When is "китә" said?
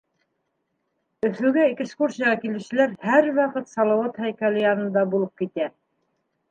5.45-5.75